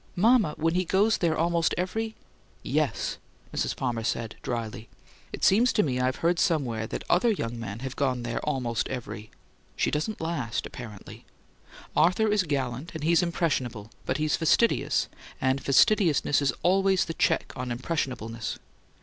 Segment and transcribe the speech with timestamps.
[0.15, 0.55] "Mama!
[0.57, 2.15] When he goes there almost every"
[2.63, 3.19] "Yes,"
[3.53, 3.75] Mrs.
[3.75, 4.89] Palmer said, dryly.
[5.31, 8.87] "It seems to me I've heard somewhere that other young men have gone there 'almost
[8.87, 9.29] every!'
[9.75, 11.27] She doesn't last, apparently.
[11.95, 15.07] Arthur's gallant, and he's impressionable but he's fastidious,
[15.39, 18.57] and fastidiousness is always the check on impressionableness.